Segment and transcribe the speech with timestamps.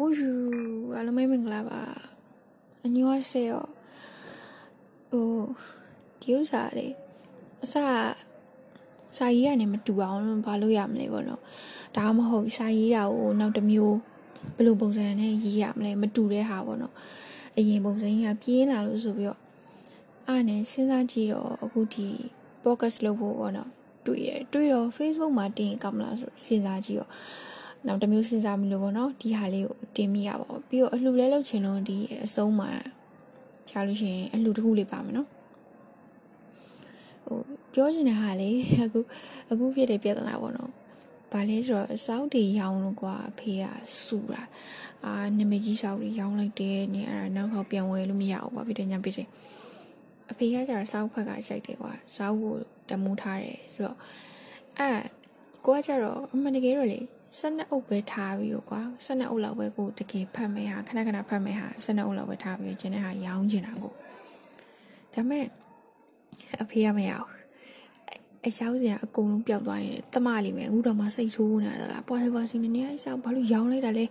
[0.00, 1.80] Bonjour အားလုံးမင်္ဂလာပါ။
[2.84, 3.64] အညောဆေယော
[5.10, 5.28] ဟို
[6.20, 6.94] ဒီဥစ္စာလေး
[7.64, 7.74] အစ
[9.16, 11.42] စာရေးတာနဲ့မတူအောင်လို့ဘာလို့ရမလဲပေါ့နော်။
[11.96, 13.96] ဒါမှမဟုတ်စာရေးတာကိုနောက်တစ်မျိုး
[14.56, 16.94] ဘယ်လိုပုံစံနဲ့ရေးရမလဲမတူတဲ့ဟာပေါ့နော်။
[17.56, 19.40] အရင်ပုံစံကြီးကပြင်းလာလို့ဆိုပြီးတော့
[20.28, 22.06] အားနဲ့စဉ်းစားကြည့်တော့အခုဒီ
[22.62, 23.70] podcast လုပ်ဖို့ပေါ့နော်။
[24.06, 27.10] တွေ့တယ်တွေ့တော့ Facebook မှာတင်ရကောင်းမလားဆိုစဉ်းစားကြည့်တော့
[27.88, 32.70] နောက်တစ်မျိုးစဉ်းစားမိလို့ပေါ့နော်ဒီဟာလေးကိုတင်မိရပါဘူးပြီးတော့အလှလဲလုပ်ချင်လို့ဒီအဆုံးမှာ
[33.68, 35.28] ချားလို့ရှိရင်အလှတစ်ခုလေးပါမယ်နော်
[37.26, 37.38] ဟို
[37.74, 38.50] ပြောချင်တဲ့ဟာလေ
[38.84, 39.00] အခု
[39.50, 40.70] အခုဖြစ်တဲ့ပြဿနာပေါ့နော်
[41.32, 43.64] ဘာလဲဆိုတော့စောက်တွေရောင်းလို့ကွာအဖေက
[44.04, 44.42] စူတာ
[45.04, 49.28] အာနမကြီးစောက်တွေရောင်းလိုက်တယ်နင်အဲ့ဒါနောက်ခေါက်ပြန်ဝယ်လို့မရဘူးပါဖြစ်တယ်ညာဖြစ်တယ်
[50.30, 52.54] အဖေကကျတော့စောက်ဖက်ကရှိုက်တယ်ကွာစောက်ကို
[52.88, 53.96] တမူထားတယ်ဆိုတော့
[54.78, 55.02] အဲ့
[55.64, 57.00] ကိုကကျတော့အမှန်တကယ်တော့လေ
[57.38, 63.94] ဆက်နှစ်အုပ်ပဲထားပြီးတော့ကွာဆက်နှစ်အုပ်လောက်ပဲကိုတကယ်ဖတ်မယ်ဟာခဏခဏဖတ်မယ်ဟာဆက်နှစ်အုပ်လောက်ပဲထားပြီးကျင်းတဲ့ဟာရောင်းချင်တာကို
[65.14, 65.44] ဒါမဲ့
[66.62, 67.38] အဖေကမရဘူး
[68.46, 74.04] အချောင်းစရာအကုန်လုံးပျောက်သွားရင်တမလေးမယ်အခုတော့မှစိတ်ဆိုးနေတာလားပွားပွားစင်းနေနေအချောင်းဘာလို့ရောင်းလိုက်တာလဲ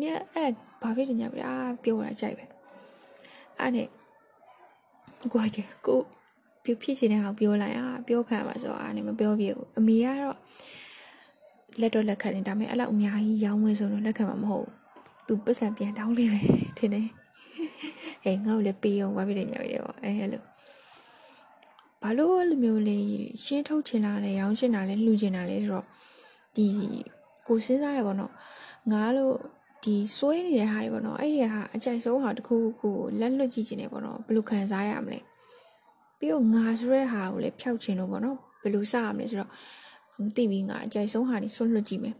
[0.00, 0.50] နေအဲ့
[0.82, 2.44] ဘာဖြစ်နေကြပြီအာပြောတာကြိုက်ပဲ
[3.60, 3.88] အဲ့နဲ့
[5.32, 6.00] ကိုကကို
[6.64, 10.38] ပြဖြစ်ချင်တဲ့ဟာပြောလိုက်အာပြောခံပါဆိုအာနေမပြောပြဘူးအမေကတော့
[11.80, 14.72] လက်တော့လက်ခံနေဒါပေမဲ့အဲ့လောက်အများကြီးရောင်းဝင်ဆိုတော့လက်ခံမှာမဟုတ်ဘူး
[15.26, 16.40] သူပတ်စံပြန်တောင်းလေးပဲ
[16.78, 17.06] ထင်တယ်
[18.24, 20.42] ဟဲ့ငါ့ကိုလည်းပေးအောင်ဘာဖြစ်နေကြပြီလေပေါ့အဲအဲ့လို
[22.02, 22.96] ဘာလို့လိုမျိုးလဲ
[23.44, 25.86] ရှင်းထုတ်ချင်လာလဲရောင်းချင်တာလဲလှူချင်တာလဲဆိုတော့
[26.56, 26.66] ဒီ
[27.48, 28.32] ကိုစဉ်းစားရပါတော့
[28.92, 29.34] ငါလို့
[29.84, 35.18] ဒီစွဲနေတဲ့ဟာတွေပေါ့နော်အဲ့ဒီဟာအကြိုက်ဆုံးဟာတစ်ခုခုလက်လွတ်ကြည့်ချင်တယ်ပေါ့နော်ဘယ်လိုခံစားရမလဲ
[36.18, 39.50] ပြီးတော့ငါဆိုတဲ့ဟာကိုလည်းဖျောက်ချင်လို့ပေါ့နော်ဘယ်လိုစရမလဲဆိုတော့
[40.36, 42.14] သိပြီးငါအကြိုက်ဆုံးဟာနေဆွလွတ်ကြည့်မယ်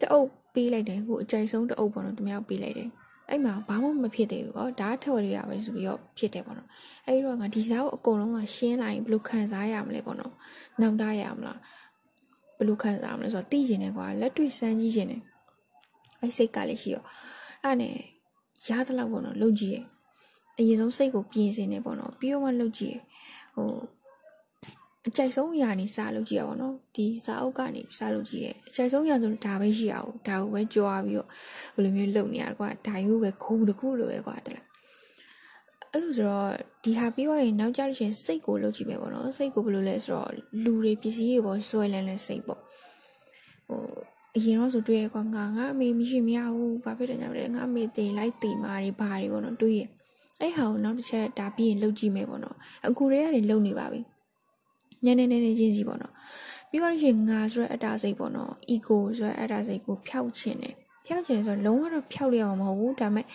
[0.00, 2.90] တအုပ်ပေးလိုက်တယ်ခုအကြိုက်ဆုံးတအုပ်ပေါ့နော်တမယောက်ပေးလိုက်တယ်
[3.30, 6.68] အဲ့မှာဘာမှမဖြစ်သေးဘူးကောဒါထဝရရပဲဆိုပြီးတော့ဖြစ်တယ်ပေါ့နော်
[7.06, 10.34] အဲ့တော့ငါဒီစားကိုအကုန်လုံးကရှင်းလိုက်ဘယ်လိုခံစားရမလဲပေါ့နော်
[10.80, 11.58] နောက်တားရမလား
[12.58, 15.22] ဘယ်လိုခံစားရမလဲဆိုတော့သိကျင်တယ်ကွာလက်တွေ့စမ်းကြည့်ကျင်တယ်
[16.20, 17.02] အဲ့စိတ်ကလည်းရှိရော
[17.62, 17.94] အဲ့နဲ့
[18.68, 19.78] ရသလောက်ပေါ့နော်လုပ်ကြည့်ရ
[20.58, 22.96] အရင်ဆုံးစိတ်ကိုပြင်ဆင်နေပေါ့နော်ပြီးတော့မှလုပ်ကြည့်ရ
[23.54, 23.70] ဟို
[25.06, 31.28] အကြိုက်ဆုံးအရာနေစားလုပ်ကြည့်ရပါတော့ဒီစာအုပ်ကနေစားလုပ်ကြည့်ရအကြိုက်ဆုံးအရာဆိုဒါပဲရှိရအောင်ဒါကိုပဲကြွားပြီးတော့
[31.76, 34.66] ဘယ်လိုမျိုးလုပ်နေရကွာဒါယူပဲခုံတခုလိုပဲကွာတလား
[35.92, 36.50] အဲ့လိုဆိုတော့
[36.84, 40.30] ဒီဟာပြီးသွားရင်နောက်ကြလို့ရှိရင်စိတ်ကိုလုပ်ကြည့်မယ်ပေါ့နော်စိတ်ကိုဘယ်လိုလဲဆိုတော့
[40.64, 42.60] လူတွေပစ္စည်းတွေပေါ်ဆွဲလန်းတဲ့စိတ်ပေါ့
[43.68, 43.82] ဟို
[44.36, 49.82] အရင်တော့ဆိုတွေ့ရကွာငါငါအမေမရှိမရဘူးဘာဖြစ်တယ်ညာမလဲငါအမေတင်လိုက်တင်မာတွေဘာတွေပေါ့နော်တွေ့ရ
[50.40, 54.00] အဲ့ဟာကိုနောက်တစ်ချက်ဒါပြီးရင်လုပ်ကြည့်မယ်ပေါ့နော်အခုတည်းကနေလုပ်နေပါပြီ
[55.04, 56.12] ညနေနေနေချင်းစီပေါ့နော်
[56.70, 60.74] ပြီးတော့ရှင်ငါဆိုတဲ့အတားစိတ်ပေါ့နော် ego ဆိုတဲ့အတားစိတ်ကိုဖျောက်ချင်တယ်
[61.06, 63.26] ဖျောက်ချင်ဆိုတော့လုံးဝတော့ဖျောက်ရအောင်မဟုတ်ဘူးဒါပေမဲ့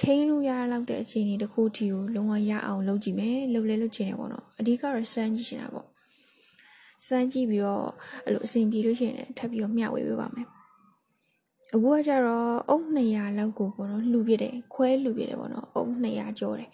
[0.00, 5.86] ထိန်းလို့ရလောက်တဲ့အခြေအနေတစ်ခုထီကိုလုံးဝရအောင်လုပ်ကြည့်မယ်လုပ်လဲလုပ်ချင်တယ်ပေါ့နော်အဓိကတော့စမ်းကြည့်ချင်တာပေါ့
[7.06, 7.86] စမ်းကြည့်ပြီးတော့
[8.24, 10.46] အဲ့လိုအဆင်ပြေလို့ရှိရင်ထပ်ပြီးတော့မျှဝေပေးပါမယ်
[11.74, 16.70] အခုကကျတော့အုပ်200လောက်ကိုပေါ့နော်လှူပြတယ်ခွဲလှူပြတယ်ပေါ့နော်အုပ်200ကျော်တယ်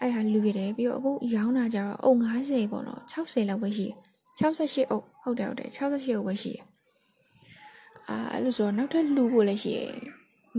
[0.00, 3.96] အဲ့ဟာလှူပြတယ်ပြီးတော့အခုရောင်းတာကျတော့အုပ်90ပေါ့နော်60လောက်ပဲရှိတယ်
[4.38, 6.64] 68အုပ်ဟုတ်တယ်ဟုတ်တယ်68အုပ်ပဲရှိတယ်
[8.08, 9.92] အာအဲ့လိုဆိုတော့နောက်ထပ်လှူဖို့လည်းရှိတယ်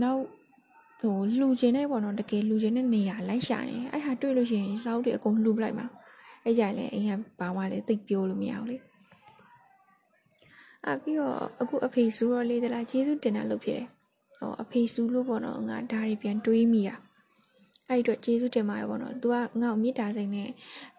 [0.02, 0.22] နောက်
[1.00, 5.86] ဟိုလှူခြင်းနဲ့ပေါ့နော်တကယ်လှူခြင်းနဲ့နေရာလိုက်ရှာနေအဲ့ဟာတွေ့လို့ရှိရင်စောက်တွေအကုန်လှူပလိုက်မှာ
[6.44, 7.10] အဲ့ကြလည်းအိမ်က
[7.40, 8.76] ဘာမှလည်းသိပ်ပြောလို့မရဘူးလေ
[10.86, 13.86] အပြီးတော့အခုအဖေစူတော့လေးတလားကျေးဇူးတင်တာလုပ်ဖြစ်တယ်
[14.38, 16.96] ဟောအဖေစူလို့ပေါ့နော်ငါဒါတွေပြန်တွေးမိတာ
[17.90, 20.48] အဲ့အတွက်ကျေးဇူးတင်ပါတယ်ပေါ့နော်။ तू ကငါ့ကိုမေတ္တာစိတ်နဲ့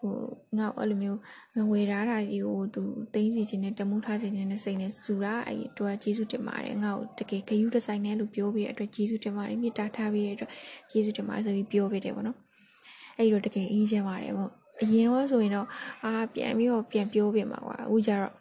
[0.00, 0.14] ဟို
[0.58, 1.18] ငါ့ကိုအဲ့လိုမျိုး
[1.56, 2.80] ငဝေထားတာတွေကို तू
[3.14, 10.50] သိသိချင်းနဲ့တမှုထားခြင်းနဲ့စိတ်နဲ့စူတာအဲ့အတွက်ကျေးဇူးတင်ပါတယ်။ငါ့ကိုတကယ်ဂယုတဆိုင်နဲ့လို့ပြောပြီးတဲ့အတွက်ကျေးဇူးတင်ပါတယ်။မေတ္တာထားပြီးတဲ့အတွက်
[10.90, 12.36] ကျေးဇူးတင်ပါတယ်ဆိုပြီးပြောပြတယ်ပေါ့နော်။
[13.18, 14.50] အဲ့တော့တကယ်အေးချမ်းပါတယ်ပေါ့။
[14.82, 15.68] အရင်တော့ဆိုရင်တော့
[16.04, 18.32] အာပြန်ပြီးတော့ပြန်ပြောပြမှာကွာ။အခုကျတော့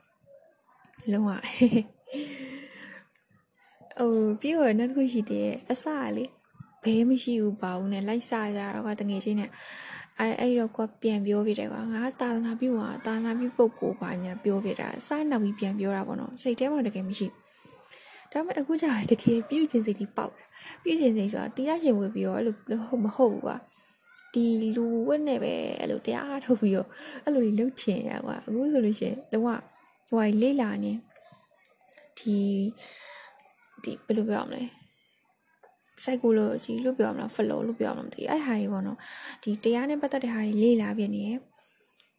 [1.11, 1.39] လုံးဝဟို
[4.41, 6.25] ပြီးတော့နောက်တစ်ခုရှိတယ်အစကလေ
[6.83, 9.49] ဘဲမရှိဘူးပါဘူးနဲ့လိုက်စားကြတော့ကတငယ်ချင်းနဲ့
[10.19, 17.27] အဲအဲ့တော့ကွာပြန်ပြောပြတယ်ကွာငါသာသနာပြုဟာသာသနာပြုပုဂ္ဂိုလ်ပါညာပြောပြတာစားနောက်ပြီးပြန်ပြောတာပေါ့နော်စိတ်ထဲမှာတကယ်မရှိ
[18.31, 20.33] ဒါပေမဲ့အခုကျတော့တကယ်ပြုကျင်စိတ်ကြီးပေါက်
[20.83, 23.55] ပြုကျင်စိတ်ဆိုတာတရားရှင်ဝေပြီးတော့အဲ့လိုဟုတ်မဟုတ်ဘူးကွာ
[24.33, 24.45] ဒီ
[24.75, 26.87] လူဝက်နဲ့ပဲအဲ့လိုတရားထုတ်ပြီးတော့
[27.23, 29.49] အဲ့လိုလှုပ်ချင်ရကွာအခုဆိုလို့ရှိရင်လုံးဝ
[30.09, 30.91] ဟိုလေးလာနေ
[32.19, 32.37] ဒီ
[33.83, 34.78] ဒီဘယ်လိုပြောရမလဲ
[36.03, 38.97] psychology လို့ပြောမလား flow လို့ပြောမလားမသိအဲ့ဟာတွေပေါ့နော်
[39.43, 41.29] ဒီတရားနဲ့ပတ်သက်တဲ့ဟာတွေလေ့လာပြနေရ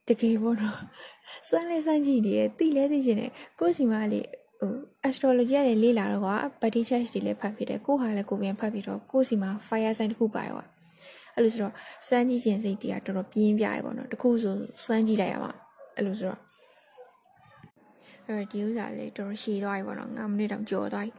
[0.09, 0.79] တကယ်ပေါ့နော်
[1.49, 3.31] စမ်းလဲစမ်းကြည့်နေရတိလဲသိချင်တယ်
[3.61, 4.27] ကိုယ်စီမလေး
[4.61, 4.73] ဟို
[5.09, 10.65] astrology ကလည်းလေ့လာတော့ကွာ body chart တွေလည်းဖတ်ဖြစ်တယ်ကိုဟာလည်းကိုပြန်ဖတ်ပြီးတော့ကိုစီမှာ fire sign တစ်ခုပါတယ်ကွာ
[11.35, 11.75] အဲ့လိုဆိုတော့
[12.09, 14.55] စမ်းကြည့်ခြင်းစိတ်တရားတော်တော်ပြင်းပြရပေါ့နော်တခုဆို
[14.85, 15.53] စမ်းကြည့်လိုက်ရမှာ
[15.97, 16.41] အဲ့လိုဆိုတော့
[18.26, 21.12] အဲ့တော့ဒီဥစ္စာလေးတော်တော်ရှည်သွားပြီပေါ့နော်9မိနစ်တောင်ကျော်သွားပြီ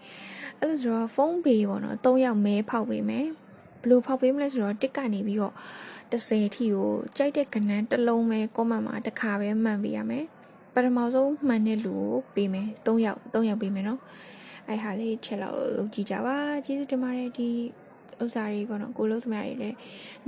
[0.61, 3.27] အဲ့လိုဆိုတော့ဖုန်းပေးပေါ့နော်3ယောက်မဲဖောက်ပေးမယ်
[3.81, 5.53] ဘယ်လိုဖောက်ပေးမလဲဆိုတော့တစ်ကနေပြီးတော့
[6.11, 10.25] 30အထိကိုကြိုက်တဲ့ကဏ္ဍတစ်လုံးပဲ comment မှာတစ်ခါပဲမှန်ပေးရမယ်
[10.73, 13.99] ပထမဆုံးမှန်တဲ့လူကိုပေးမယ်3ယောက်3ယောက်ပေးမယ်နော်
[14.67, 17.49] အဲ့ဟာလေးချက်လောက်လုပ်ကြည့်ကြပါကျေးဇူးတင်ပါတယ်ဒီ
[18.21, 19.77] ဥစ္စာတွေပေါ့နော်ကိုလုံးသမားတွေလည်း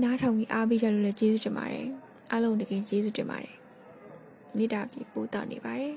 [0.02, 1.88] နားထောင်ပြီးအားပေးကြလို့လည်းကျေးဇူးတင်ပါတယ်
[2.32, 3.56] အားလုံးတကယ်ကျေးဇူးတင်ပါတယ်
[4.58, 5.94] မေတ္တာပြီးပို့တောင်းနေပါတယ်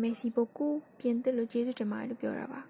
[0.00, 2.60] မေစီဘိုကူပြင်သစ်လို့ကျေးဇူးတင်ပါတယ်လို့ပြောတာပါ